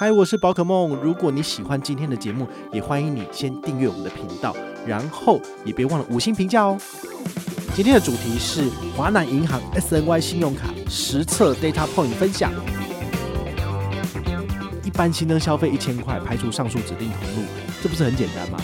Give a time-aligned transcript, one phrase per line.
[0.00, 0.96] 嗨，我是宝可梦。
[1.02, 6.78] 如果你喜欢今天的节目，也欢迎你先订阅我们的频道，然后也别忘了五星评价哦。
[7.74, 12.50] 今天的主题是华南银行 SNY 信用卡实测 Data Point 分享。
[14.82, 17.46] 一般新增消费一千块，排除上述指定通路，
[17.82, 18.58] 这不是很简单吗？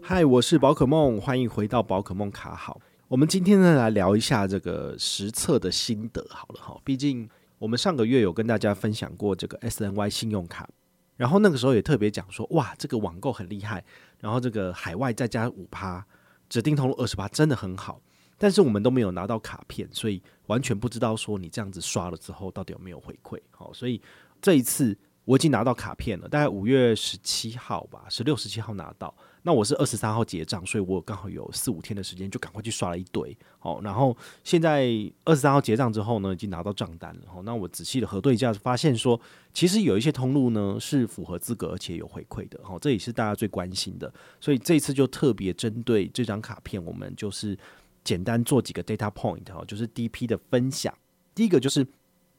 [0.00, 2.80] 嗨，我是宝可梦，欢迎回到宝可梦卡好。
[3.08, 7.28] 我们今天呢，来聊一下这个实测的心得好了哈，毕竟。
[7.58, 10.68] 我们上个月有跟大家分享过这个 SNY 信用卡，
[11.16, 13.84] 然后那个时候也特别讲说，哇，这个网购很厉害，
[14.20, 16.06] 然后这个海外再加五趴，
[16.48, 18.00] 指定通路二十趴，真的很好。
[18.36, 23.36] 但是我们都没有拿到卡片，所以完全不知道说你这样子刷了之后到底有没有回馈。
[23.50, 24.00] 好，所以
[24.40, 29.12] 这一次我已经拿到卡片了，大概五月十七号吧，十六、十七号拿到。
[29.48, 33.34] 那我是二十三号结账，所以我刚好有四五天的时间，就赶快去刷了一堆。
[33.58, 34.90] 好，然后现在
[35.24, 37.22] 二十三号结账之后呢，已经拿到账单了。
[37.26, 39.18] 好，那我仔细的核对一下，发现说
[39.54, 42.60] 其实有一些通路呢是符合资格而且有回馈的。
[42.62, 44.12] 好，这也是大家最关心的。
[44.38, 47.56] 所以这一次就特别针对这张卡片，我们就是
[48.04, 50.94] 简单做几个 data point 哈，就是 DP 的分享。
[51.34, 51.86] 第一个就是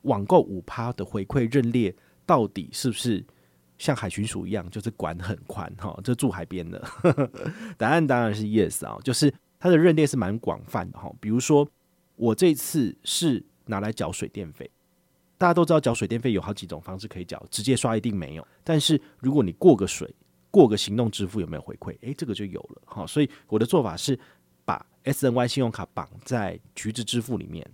[0.03, 1.95] 网购五趴的回馈认列，
[2.27, 3.25] 到底是不是？
[3.79, 6.85] 像海巡署一样，就是管很宽哈，这住海边的。
[7.79, 11.11] 答案当然是 yes 啊，就是它的认列是蛮广泛的哈。
[11.19, 11.67] 比如说，
[12.15, 14.69] 我这次是拿来缴水电费，
[15.37, 18.47] 大家都知道缴水电费有好几种方式可以缴，直接刷一定没有。
[18.63, 20.13] 但是如果你过个水，
[20.51, 21.97] 过个行动支付有没有回馈？
[22.01, 23.07] 诶，这个就有了哈。
[23.07, 24.19] 所以我的做法是
[24.65, 27.65] 把 SNY 信用卡绑在橘子支付里面。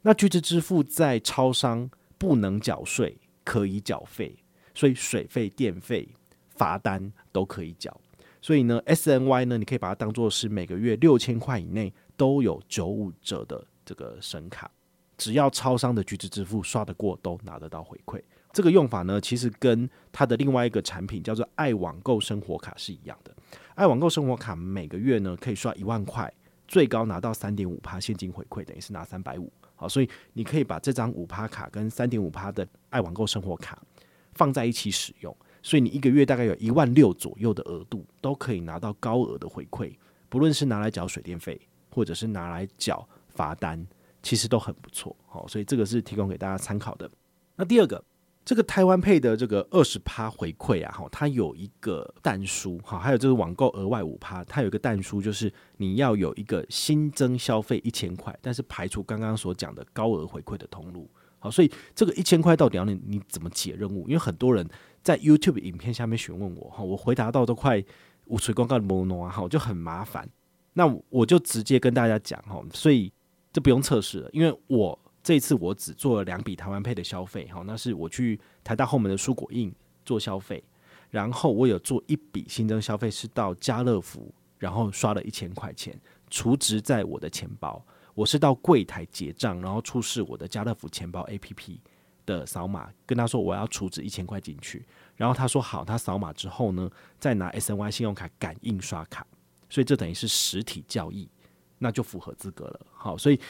[0.00, 4.34] 那橘子支付在超商不能缴税，可以缴费。
[4.80, 6.08] 所以水费、电费、
[6.48, 7.94] 罚单都可以缴。
[8.40, 14.70] 所以呢，SNY 呢，你可以把它当做是每个月六千块以内都有九五折的这个神卡，
[15.18, 18.18] 只要超商的橘子支付刷得过，都拿得到回馈。
[18.54, 23.36] 这个用法呢，其实跟它的另外一个产品叫做爱网购生活卡是一样的。
[23.74, 26.32] 爱网购生活卡每个月呢可以刷一万块，
[26.66, 29.52] 最高拿到三点五趴现金回馈，等于是拿三百五。
[29.76, 33.78] 好，所以你可以把这张五趴卡跟三点五趴的爱网购生活卡。
[34.40, 39.94] 放在一起使用，所以你一个月大概有一万六左右的额度，都可以拿到高额的回馈。
[40.30, 43.86] 不论是拿来缴水电费，或者是拿来缴罚单，
[44.22, 45.14] 其实都很不错。
[45.26, 47.10] 好，所以这个是提供给大家参考的。
[47.54, 48.02] 那第二个，
[48.46, 61.10] 这个台湾配的这个二十趴回馈啊，哈，它有一个但书，哈，还有就是网购额外五趴，它有一个但书，就是你要有一个新增消费一千块，但是排除刚刚所讲的高额回馈的通路。
[61.40, 64.06] 好，所以这个一千块到底要你你怎么解任务？
[64.06, 64.64] 因为很多人
[65.02, 67.82] 在 YouTube 影片下面询问我哈，我回答到都快
[68.26, 70.28] 五锤光告的摩诺啊，哈，就很麻烦。
[70.74, 73.10] 那我就直接跟大家讲哈，所以
[73.52, 79.74] 这不用测试了，因为我这次我只做了两笔台湾配的消费，哈，那是我去台大后门的蔬果印
[80.04, 80.62] 做消费，
[81.08, 85.98] 然后我有做一笔新增消费是到家乐福，然后刷了一千块钱，
[86.28, 87.82] 储值在我的钱包。
[88.20, 91.78] 我是到柜台结账，然后出示我的家乐福钱包 APP
[92.26, 94.84] 的扫码，跟他说我要储值一千块进去，
[95.16, 99.26] 然后他说好，他扫码之后呢，再拿 SNY 信用卡感应刷卡，
[99.70, 101.26] 所以这等于是实体交易，
[101.78, 102.80] 那就符合资格了。
[102.92, 103.40] 好，所以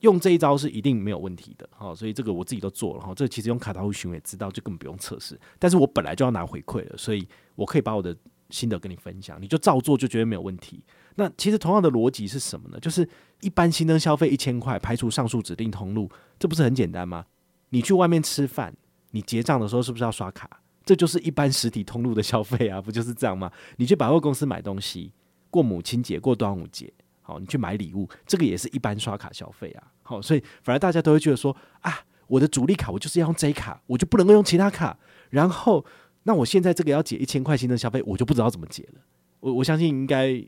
[0.00, 1.66] 用这一招是一定没有问题的。
[1.72, 5.40] 好，所以这个我自己都做了哈，这其实用卡套户询也知道，就根本不用测试。
[5.58, 8.14] 但是我本来就要拿回馈了，所以我可以把我的
[8.50, 10.82] 心得跟你分享，你就照做就觉得没有问题。
[11.16, 12.78] 那其实同样的逻辑是什么呢？
[12.80, 13.08] 就是
[13.40, 17.24] 一般新增消费一千块，排除上述指定通路，这不是很简单吗？
[17.70, 18.74] 你去外面吃饭，
[19.10, 20.60] 你结账的时候是不是要刷卡？
[20.84, 23.50] 这就是一般实体通路的消费啊，不就是这样吗？
[23.76, 25.12] 你去百货公司买东西，
[25.50, 26.92] 过母亲节、过端午节，
[27.22, 29.82] 好，你去买礼物，这个也是一般刷卡消费啊。
[30.02, 31.92] 好，所以反而大家都会觉得说啊，
[32.28, 34.96] 我的主力卡我就是要用这卡，我就不能够用其他卡。
[35.30, 35.84] 然后，
[36.26, 39.00] 那我现在这个要解一千块新增消费，我就不知道怎么解了。
[39.40, 40.44] 我我相信应该。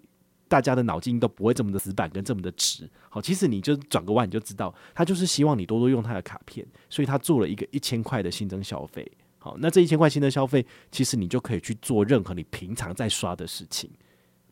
[0.50, 9.06] 大家的脑筋都不会这么的死板跟这么的直，好，其实你就转个弯你就知道，他就是希望你多多用他的卡片，所以他做了一个一千块的新增消费，
[9.38, 13.90] 好，那这一千块新增消费，其实你就可以去做任何你平常在刷的事情，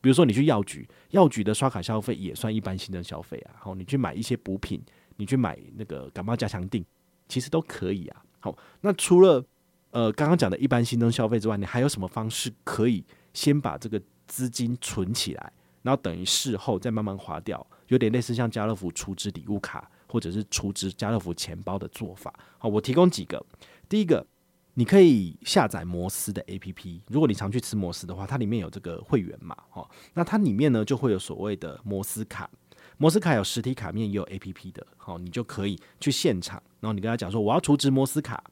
[0.02, 4.78] 比如说你去药局，药局的刷卡消费也算一般新增消费啊，好，你去买一些补品，
[5.16, 6.84] 你去买那个感冒加强定，
[7.26, 8.22] 其实都可以啊。
[8.40, 9.42] 好，那除了
[9.90, 15.52] 呃刚刚讲的一般新增消费之外，你还有什么方式可以先把这个资金存起来，
[15.82, 17.66] 然后等于事后再慢慢花掉？
[17.88, 22.34] 有点类似像家乐福储值礼物卡，或者是储值家乐福钱包的做法。
[22.58, 23.44] 好，我提供几个。
[23.88, 24.26] 第一个，
[24.74, 27.00] 你可以下载摩斯的 APP。
[27.08, 32.50] 如果你常去吃摩斯的话，它里面有这个会员码，哈，那它里面呢就会有所谓的摩斯卡。
[32.98, 38.42] 摩斯卡有实体卡面，也有 APP 的，好，你就可以去现场，然后你跟他讲说我要储值摩斯卡，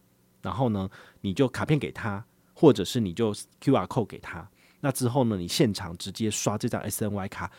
[0.44, 0.88] 然后呢，
[1.22, 2.24] 你就卡片给他，
[2.54, 4.48] 或者是你就 QR code 给他。
[4.80, 7.50] 那之后呢，你现场直接刷这张 SNY 卡。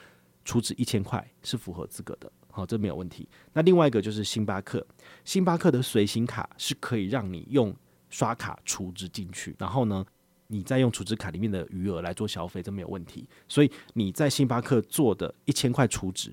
[0.47, 3.27] 储值一千块是符合资格的，好，这没有问题。
[3.51, 4.85] 那另外一个就是星巴克，
[5.23, 7.75] 星巴克的随行卡是可以让你用
[8.11, 10.05] 刷卡储值进去，然后呢，
[10.45, 13.27] 你再用储值卡里面的余额来做消费，这没有问题。
[13.49, 16.31] 所以你在星巴克做的一千块储值，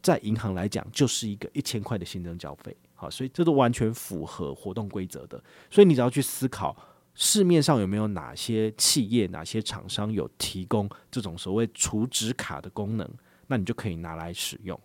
[0.00, 5.42] 在银行来讲就是一个一千块的新增缴费，好，所以这都完全符合活动规则的。
[5.70, 6.76] 所以你只要去思考
[7.14, 13.08] 市面上有没有哪些企业、哪些厂商有提供这种所谓储值卡的功能。
[13.46, 14.78] 那你就可以拿来使用。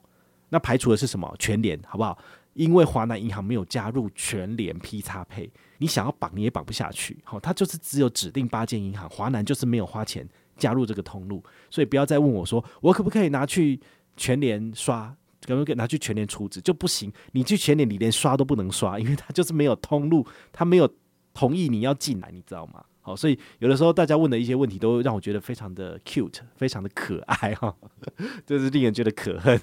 [0.47, 1.35] 那排除的是什么？
[1.37, 2.17] 全联，好不好？
[2.53, 5.49] 因为华南银行没有加入全联 PXPay，
[5.79, 7.17] 你想要绑也绑不下去。
[7.23, 10.25] 好，它就是只有指定八间银行，华南就是没有花钱
[10.55, 13.81] 加入这个通路，所以不要再问我说，我可不可以拿去
[14.15, 15.13] 全联刷，
[15.45, 17.11] 可不可以拿去全联储值就不行。
[17.31, 20.89] 你去全年，你连刷都不能刷，因为他就是没有通路，他没有
[21.33, 22.83] 同意你要进来，你知道吗？
[23.05, 27.75] 好，所以有的时候大家问的一些问题都让我觉得非常的 cute，非常的可爱哈，
[28.47, 29.59] 就是令人觉得可恨。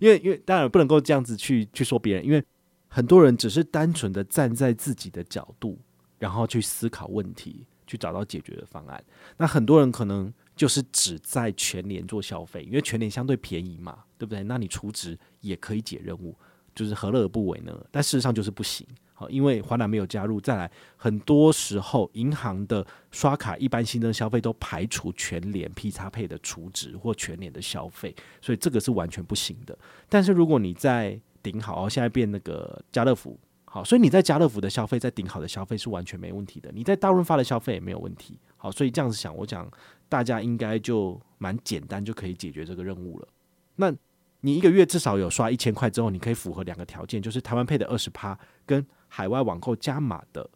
[0.00, 2.42] 因为因为当然不能够这样子去去说别人，因为
[2.88, 5.78] 很多人只是单纯的站在自己的角度，
[6.18, 9.04] 然后去思考问题，去找到解决的方案。
[9.36, 14.42] 那很多人可能就是只在全联做消费，因为全联相对便宜嘛，对不对？
[14.42, 16.36] 那你储值也可以解任务，
[16.74, 17.72] 就是何乐而不为呢？
[17.92, 18.84] 但事实上就是不行。
[19.14, 29.76] 好，因为华南没有加入，再来很多时候银行的刷卡一般新增消费都排除全联 PXPay 的储值或全联的消费，所以这个是完全不行的。
[30.08, 36.70] 但是如果你在顶好，现在变那个家乐福，好，所以你在家乐福的消费，在顶好的消费是完全没问题的。
[36.72, 38.38] 你在大润发的消费也没有问题。
[38.56, 39.68] 好，所以这样子想，我讲
[40.08, 43.28] 大家应该就蛮简单就可以解决这个任务了。
[43.76, 43.92] 那
[44.40, 50.48] 你一个月至少有刷一千块之后，你可以符合两个条件，就是台湾配的二十趴跟海外网购加码的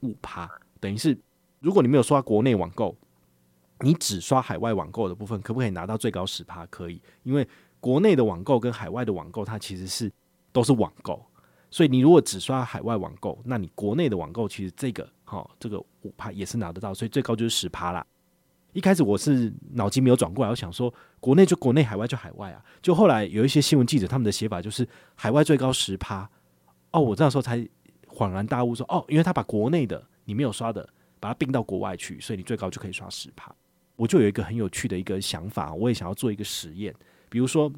[0.00, 0.50] 五趴，
[0.80, 1.18] 等于是
[1.60, 2.96] 如果你没有刷国内网购，
[3.80, 6.66] 你只刷海外网购的部分，可不可以拿到最高十趴？
[6.66, 7.46] 可以，因为
[7.80, 10.12] 国内的网购跟海外的网购它其实是
[10.52, 11.24] 都是网购，
[11.70, 18.06] 所以你如果只刷海外网购，那你国内的网购其实这个哈这个五趴也是拿得到，所以最高就是十趴啦。
[18.72, 22.64] 一开始我是脑筋没有转过来，我想说国内就国内，海外就海外啊。
[22.80, 26.28] 就后来有一些新闻记者他们的写法就是海外最高十趴，
[26.90, 27.66] 哦，我这时候才。
[28.14, 30.86] 恍然大悟说：“哦，因为他把国内的你没有刷的，
[31.18, 33.50] 把它并到国外去，所以你最高就可以刷十趴。”
[33.96, 36.94] 我就有一个很有趣的一个想法，我也想要做一个实验。
[37.30, 37.72] 比如说，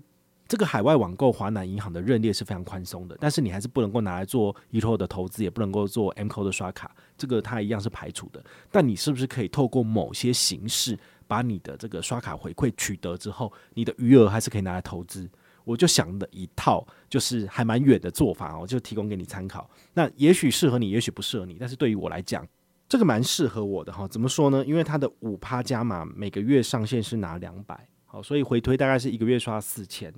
[0.47, 8.45] 这个海外网购华南银行的认列是非常宽松的，但是你还是不能够拿来做 ETO 的投资，也不能够做 MCO 的刷卡，这个它一样是排除的。
[8.71, 15.29] 但你是不是可以透过某些形式，把你的这个刷卡回馈取得之后，你的余额还是可以拿来投资？
[15.65, 19.69] 我就想了一套，就是还蛮远的做法，我就提供给你参考。
[19.95, 21.57] 那也许适合你，也许不适合你。
[21.59, 22.47] 但是对于我来讲，
[22.87, 24.07] 这个蛮适合我的哈。
[24.07, 24.63] 怎么说呢？
[24.67, 30.13] 因为它的五趴加码，每个月上限是拿两百，好，所以回推大概是一个月刷四千。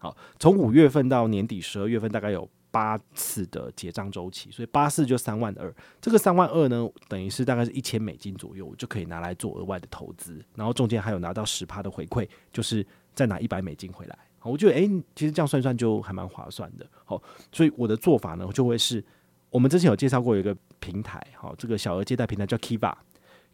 [0.00, 5.72] 好，从五月份到年底十二月份，大概有八次的结账周期，所以八次就三万二。
[6.00, 10.42] 这个三万二呢，等于是大概是一千美金左右，就可以拿来做额外的投资。
[10.56, 14.18] 然后中间还有拿到十趴的回馈，就是再拿一百美金回来。
[14.38, 16.86] 好我觉得，哎、欸，其实这样算算就还蛮划算的。
[17.04, 19.04] 好，所以我的做法呢，就会是
[19.50, 22.94] 我们之前有介绍过有一个平台，好，这个小额借贷平台叫 Kiva。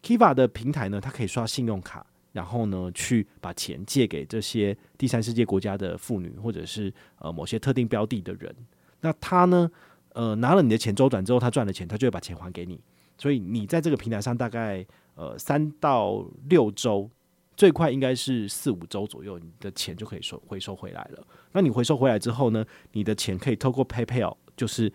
[0.01, 2.05] Kiva 的平台呢，它可以刷信用卡，
[2.37, 8.55] 然后呢，去把钱借给这些第三世界国家的妇女，或者是呃某些特定标的的人。
[9.01, 9.67] 那他呢，
[10.13, 12.79] 呃，拿了你的钱周转之后，他赚了钱，他就会把钱还给你。
[13.17, 17.09] 所以你在这个平台上大概呃三到六周。
[17.55, 21.27] 最快应该是四五周左右，你的钱就可以收回收回来了。
[21.53, 24.93] 那你回收回来之后呢，你的钱可以透过 PayPal 就是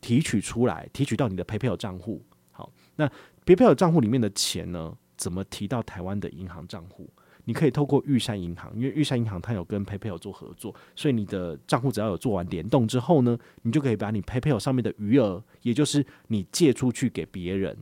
[0.00, 2.24] 提取出来，提取到你的 PayPal 账户。
[2.52, 3.10] 好，那
[3.44, 7.10] PayPal 账户里面的钱呢，怎么提到台湾的银行账户？
[7.44, 17.76] 你可以透过玉山银行，因为玉山银行它有跟 PayPal 做合作，所以你的账户只要有做完联动之后呢，你就可以把你 PayPal 上面的余额，也就是你借出去给别人。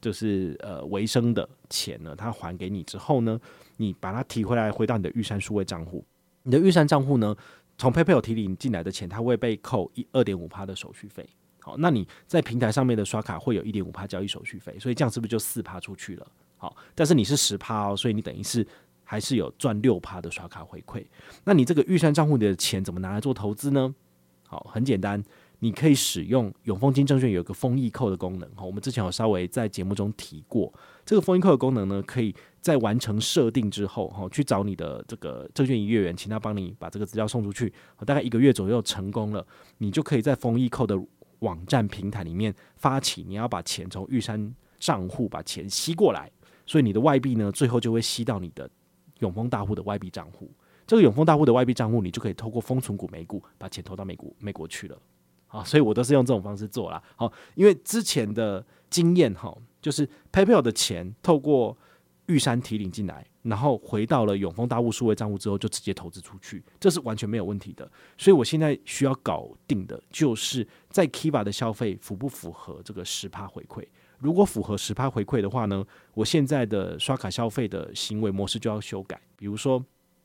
[0.00, 3.40] 就是呃，维生的钱呢，他还给你之后呢，
[3.76, 6.04] 你把它提回来，回到你的玉山数位账户。
[6.42, 7.36] 你的玉山账户呢，
[7.78, 11.24] 从 PayPal 提领进来的钱，它会被扣一二点五趴的手续费。
[11.60, 16.26] 好，那你在平台上面的刷卡会有一点五趴交易手续费，所以这样是不是就四趴出去了？
[16.62, 18.64] 好，但是你是十趴哦，所以你等于是
[19.02, 21.04] 还是有赚六趴的刷卡回馈。
[21.42, 23.92] 那你这个玉山账户里的钱怎么拿来做投资呢？
[24.46, 25.20] 好，很简单，
[25.58, 28.48] 你可以使用永丰金证券有一个封易扣的功能。
[28.54, 30.72] 好，我们之前有稍微在节目中提过，
[31.04, 37.72] 这个封易扣的功能呢，可以在完成设定之后，哈，去找你的这个证券营业员，请他帮你把这个资料送出去，
[38.06, 39.44] 大概一个月左右成功了，
[39.78, 40.96] 你就可以在封易扣的
[41.40, 46.30] 网站平台里面发起，你要把钱从玉山账户把钱吸过来，
[46.66, 48.68] 所以你的外币呢，最后就会吸到你的
[49.18, 50.50] 永丰大户的外币账户。
[50.86, 54.98] 这个永丰大户的外币账户，你就可以透过封存股美股把钱投到美股美国去了。
[55.46, 57.02] 啊， 所以我都是用这种方式做啦。
[57.16, 61.76] 好，因为之前的经验哈，就是 PayPal 的钱透过
[62.26, 67.90] 玉山提领进来，然后回到了永丰大户数位账户之后，就直接投资出去，这是完全没有问题的。
[68.16, 73.86] 所以我现在需要搞定的就是在 Kiva 的消费符不符合这个十趴回馈？
[74.22, 79.20] 如果符合十趴回馈的话呢，我现在的刷卡消费的行为模式就要修改。
[79.36, 79.84] 比如说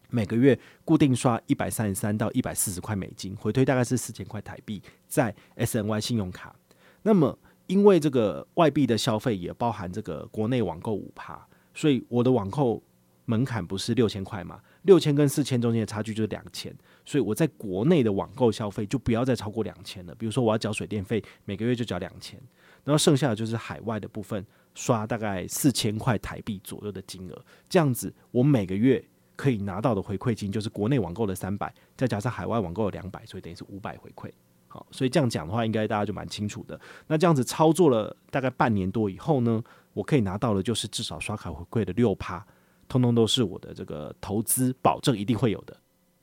[0.09, 6.55] 每个月固定刷一百三十三到一百四十块美金，回推大概是四千块台币，在 SNY 信用卡。
[7.01, 11.45] 那么因为这个外币的消费也包含这个国内网购五趴。
[11.73, 12.81] 所以我的网购
[13.25, 14.59] 门槛不是六千块嘛？
[14.83, 16.75] 六千跟四千中间的差距就是两千，
[17.05, 20.15] 所以我在国内的网购消费就不要再超过两千了。
[20.15, 22.41] 比如说我要缴水电费，每个月就缴两千，
[22.87, 29.03] 然后剩下的就是海外的部分，刷大概四千块台币左右的金额，这样子我每个月
[29.35, 34.31] 可以拿到的回馈金就是国内网购的三百，再加上海外网购的两百，所以等于是五百回馈。
[34.69, 36.79] 好，所以这样讲的话，应该大家就蛮清楚的。
[37.07, 39.61] 那这样子操作了大概半年多以后呢？
[39.93, 42.45] 我可以拿到的，就是至少刷卡回馈的六趴，
[42.87, 45.75] 通通都是我的这个投资保证一定会有的。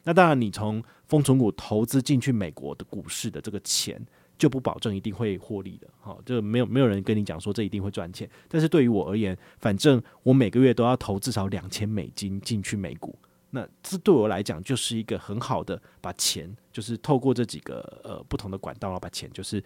[0.04, 4.00] 那当然，你从风存股投资进去美国的股市的这个钱，
[4.38, 5.88] 就不保证一定会获利的。
[6.00, 8.28] 好，就没有没有人跟你讲说这一定会赚钱。
[8.48, 13.18] 但是对于我而言，反正我每个月都要投至少两千美金进去美股，
[13.50, 19.62] 那这对我来讲就是一个很好的把钱，就是透过这几个呃不同的管道，啊把钱就是。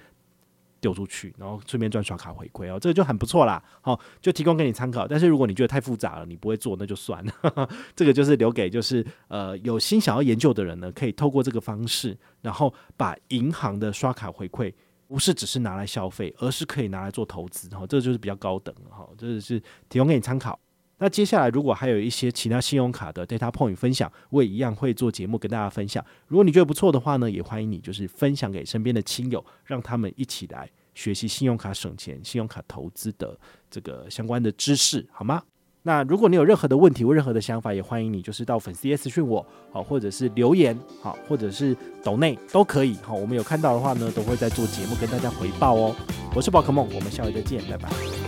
[0.80, 3.62] 丢出去，然后顺便赚刷卡回馈哦，这个就很不错啦。
[3.80, 5.06] 好，就提供给你参考。
[5.06, 7.68] 但是如果你觉得太复杂了，你不会做，那就算了。
[7.96, 14.72] 这个就是留给就是呃有心想要研究的人呢，可以透过这个方式，然后把银行的刷卡回馈
[15.06, 17.68] 不是只是拿来消费，而是可以拿来做投资。
[17.70, 20.58] 哈，这个就是比较高等哈，这个是提供给你参考。
[20.98, 26.04] 那接下来如果还有一些其他信用卡的 data point 分享，我也一样会做节目跟大家分享。
[26.26, 33.38] 如果你觉得不错的话呢，也欢迎你就是分享给身边的亲友，让他们一起来学习信用卡省钱、信用卡投资的
[33.70, 35.42] 这个相关的知识，好吗？
[35.82, 45.94] 那如果你有任何的问题或任何的想法，也欢迎你就是到粉丝页私讯我，好，或者是留言，好，或者是抖内都可以，好，我们有看到的话呢，都会在做节目跟大家回报哦。
[46.34, 48.27] 我是宝可梦，我们下回再见，拜拜。